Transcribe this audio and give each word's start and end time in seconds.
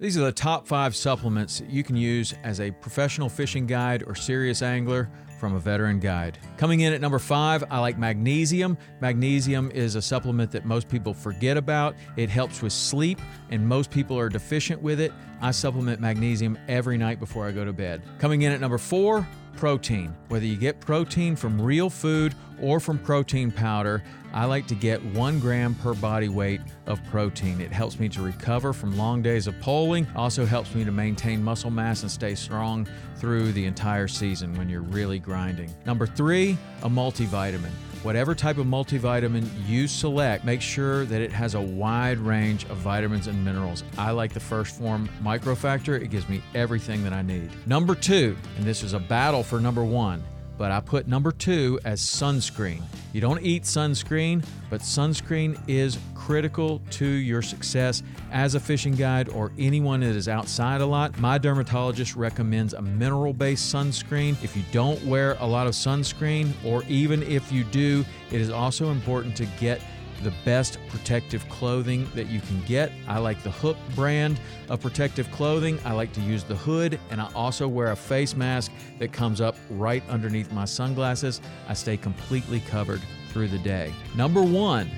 These 0.00 0.18
are 0.18 0.22
the 0.22 0.32
top 0.32 0.66
five 0.66 0.96
supplements 0.96 1.62
you 1.68 1.84
can 1.84 1.94
use 1.94 2.34
as 2.42 2.58
a 2.58 2.72
professional 2.72 3.28
fishing 3.28 3.64
guide 3.64 4.02
or 4.04 4.16
serious 4.16 4.60
angler 4.60 5.08
from 5.38 5.54
a 5.54 5.60
veteran 5.60 6.00
guide. 6.00 6.36
Coming 6.56 6.80
in 6.80 6.92
at 6.92 7.00
number 7.00 7.20
five, 7.20 7.62
I 7.70 7.78
like 7.78 7.96
magnesium. 7.96 8.76
Magnesium 9.00 9.70
is 9.70 9.94
a 9.94 10.02
supplement 10.02 10.50
that 10.50 10.64
most 10.64 10.88
people 10.88 11.14
forget 11.14 11.56
about. 11.56 11.94
It 12.16 12.28
helps 12.28 12.60
with 12.60 12.72
sleep, 12.72 13.20
and 13.50 13.64
most 13.68 13.88
people 13.92 14.18
are 14.18 14.28
deficient 14.28 14.82
with 14.82 14.98
it. 14.98 15.12
I 15.40 15.52
supplement 15.52 16.00
magnesium 16.00 16.58
every 16.66 16.98
night 16.98 17.20
before 17.20 17.46
I 17.46 17.52
go 17.52 17.64
to 17.64 17.72
bed. 17.72 18.02
Coming 18.18 18.42
in 18.42 18.50
at 18.50 18.60
number 18.60 18.78
four, 18.78 19.24
protein. 19.56 20.14
Whether 20.28 20.46
you 20.46 20.56
get 20.56 20.80
protein 20.80 21.36
from 21.36 21.60
real 21.60 21.90
food 21.90 22.34
or 22.60 22.80
from 22.80 22.98
protein 22.98 23.50
powder, 23.50 24.02
I 24.32 24.46
like 24.46 24.66
to 24.66 24.74
get 24.74 25.04
one 25.04 25.38
gram 25.38 25.74
per 25.76 25.94
body 25.94 26.28
weight 26.28 26.60
of 26.86 27.02
protein. 27.04 27.60
It 27.60 27.72
helps 27.72 28.00
me 28.00 28.08
to 28.10 28.22
recover 28.22 28.72
from 28.72 28.96
long 28.96 29.22
days 29.22 29.46
of 29.46 29.58
poling, 29.60 30.06
also 30.16 30.44
helps 30.44 30.74
me 30.74 30.84
to 30.84 30.90
maintain 30.90 31.42
muscle 31.42 31.70
mass 31.70 32.02
and 32.02 32.10
stay 32.10 32.34
strong 32.34 32.88
through 33.16 33.52
the 33.52 33.64
entire 33.64 34.08
season 34.08 34.52
when 34.54 34.68
you're 34.68 34.82
really 34.82 35.18
grinding. 35.18 35.72
Number 35.86 36.06
three, 36.06 36.58
a 36.82 36.88
multivitamin. 36.88 37.70
Whatever 38.04 38.34
type 38.34 38.58
of 38.58 38.66
multivitamin 38.66 39.48
you 39.66 39.88
select, 39.88 40.44
make 40.44 40.60
sure 40.60 41.06
that 41.06 41.22
it 41.22 41.32
has 41.32 41.54
a 41.54 41.60
wide 41.60 42.18
range 42.18 42.64
of 42.64 42.76
vitamins 42.76 43.28
and 43.28 43.42
minerals. 43.42 43.82
I 43.96 44.10
like 44.10 44.34
the 44.34 44.40
1st 44.40 44.78
Phorm 44.78 45.08
Microfactor, 45.22 45.98
it 45.98 46.08
gives 46.08 46.28
me 46.28 46.42
everything 46.54 47.02
that 47.04 47.14
I 47.14 47.22
need. 47.22 47.50
Number 47.66 47.94
two, 47.94 48.36
and 48.58 48.66
this 48.66 48.82
is 48.82 48.92
a 48.92 48.98
battle 48.98 49.42
for 49.42 49.58
number 49.58 49.82
one, 49.82 50.22
but 50.56 50.70
I 50.70 50.80
put 50.80 51.06
number 51.06 51.32
two 51.32 51.78
as 51.84 52.00
sunscreen. 52.00 52.82
You 53.12 53.20
don't 53.20 53.42
eat 53.42 53.64
sunscreen, 53.64 54.44
but 54.70 54.80
sunscreen 54.80 55.58
is 55.68 55.98
critical 56.14 56.80
to 56.90 57.06
your 57.06 57.42
success 57.42 58.02
as 58.32 58.54
a 58.54 58.60
fishing 58.60 58.94
guide 58.94 59.28
or 59.28 59.52
anyone 59.58 60.00
that 60.00 60.16
is 60.16 60.28
outside 60.28 60.80
a 60.80 60.86
lot. 60.86 61.18
My 61.18 61.38
dermatologist 61.38 62.16
recommends 62.16 62.74
a 62.74 62.82
mineral 62.82 63.32
based 63.32 63.72
sunscreen. 63.72 64.42
If 64.42 64.56
you 64.56 64.62
don't 64.72 65.02
wear 65.04 65.36
a 65.40 65.46
lot 65.46 65.66
of 65.66 65.74
sunscreen, 65.74 66.52
or 66.64 66.82
even 66.88 67.22
if 67.22 67.52
you 67.52 67.64
do, 67.64 68.04
it 68.30 68.40
is 68.40 68.50
also 68.50 68.90
important 68.90 69.36
to 69.36 69.46
get 69.60 69.80
the 70.24 70.32
best 70.44 70.78
protective 70.88 71.48
clothing 71.48 72.08
that 72.14 72.28
you 72.28 72.40
can 72.40 72.60
get. 72.62 72.90
I 73.06 73.18
like 73.18 73.42
the 73.42 73.50
Huk 73.50 73.76
brand 73.94 74.40
of 74.68 74.80
protective 74.80 75.30
clothing. 75.30 75.78
I 75.84 75.92
like 75.92 76.12
to 76.14 76.20
use 76.20 76.42
the 76.42 76.56
hood, 76.56 76.98
and 77.10 77.20
I 77.20 77.30
also 77.34 77.68
wear 77.68 77.92
a 77.92 77.96
face 77.96 78.34
mask 78.34 78.72
that 78.98 79.12
comes 79.12 79.40
up 79.40 79.54
right 79.70 80.02
underneath 80.08 80.50
my 80.50 80.64
sunglasses. 80.64 81.40
I 81.68 81.74
stay 81.74 81.96
completely 81.96 82.60
covered 82.60 83.02
through 83.28 83.48
the 83.48 83.58
day. 83.58 83.92
Number 84.16 84.42
one 84.42 84.90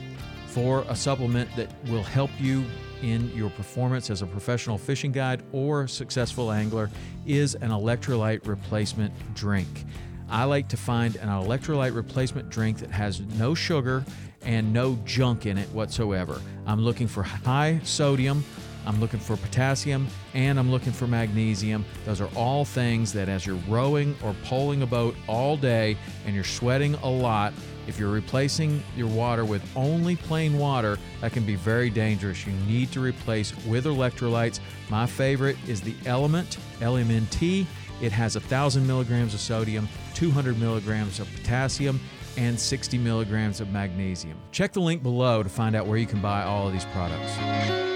for 0.47 0.85
a 0.89 0.97
supplement 0.97 1.55
that 1.57 1.71
will 1.91 2.03
help 2.03 2.31
you 2.39 2.65
in 3.03 3.31
your 3.35 3.51
performance 3.51 4.09
as 4.09 4.23
a 4.23 4.27
professional 4.27 4.79
fishing 4.79 5.13
guide 5.13 5.43
or 5.53 5.87
successful 5.87 6.51
angler 6.51 6.91
is 7.27 7.55
an 7.57 7.71
electrolyte 7.71 8.47
replacement 8.47 9.13
drink. 9.35 9.85
I 10.29 10.45
like 10.45 10.69
to 10.69 10.77
find 10.77 11.17
an 11.17 11.29
electrolyte 11.29 11.95
replacement 11.95 12.51
drink 12.51 12.79
that 12.79 12.91
has 12.91 13.21
no 13.21 13.55
sugar 13.55 14.05
and 14.43 14.73
no 14.73 14.99
junk 15.05 15.47
in 15.47 15.59
it 15.59 15.69
whatsoever. 15.71 16.41
I'm 16.67 16.81
looking 16.81 17.07
for 17.07 17.23
high 17.23 17.81
sodium, 17.85 18.45
I'm 18.87 19.01
looking 19.01 19.21
for 19.21 19.37
potassium, 19.37 20.07
and 20.35 20.59
I'm 20.59 20.71
looking 20.71 20.93
for 20.93 21.07
magnesium. 21.07 21.85
Those 22.05 22.21
are 22.21 22.31
all 22.37 22.65
things 22.65 23.13
that, 23.15 23.29
as 23.29 23.45
you're 23.45 23.61
rowing 23.69 24.15
or 24.23 24.35
poling 24.45 24.83
a 24.83 24.87
boat 24.87 25.17
all 25.27 25.57
day 25.57 25.97
and 26.25 26.35
you're 26.35 26.45
sweating 26.45 26.95
a 26.97 27.09
lot, 27.09 27.53
if 27.87 27.99
you're 27.99 28.11
replacing 28.11 28.83
your 28.97 29.09
water 29.09 29.45
with 29.45 29.63
only 29.77 30.17
plain 30.17 30.59
water, 30.59 30.99
that 31.21 31.33
can 31.33 31.45
be 31.45 31.57
very 31.57 31.91
dangerous. 31.91 32.47
You 32.47 32.53
need 32.67 32.91
to 32.93 33.01
replace 33.01 33.55
with 33.67 33.85
electrolytes. 33.85 34.61
My 34.89 35.07
favorite 35.07 35.57
is 35.69 35.81
the 35.81 35.95
Element, 36.05 36.59
LMNT. 36.81 37.67
It 38.01 38.13
has 38.13 38.35
1,000 38.35 38.87
milligrams 38.87 39.35
of 39.35 39.41
sodium, 39.41 39.89
200 40.15 40.59
milligrams 40.59 41.21
of 41.21 41.33
potassium, 41.35 42.01
and 42.37 42.59
60 42.59 42.99
milligrams 42.99 43.61
of 43.61 43.71
magnesium. 43.71 44.39
Check 44.53 44.73
the 44.73 44.81
link 44.81 45.03
below 45.03 45.43
to 45.43 45.49
find 45.49 45.75
out 45.75 45.87
where 45.87 45.97
you 45.97 46.07
can 46.07 46.21
buy 46.21 46.43
all 46.43 46.67
of 46.67 46.73
these 46.73 46.85
products. 46.87 47.96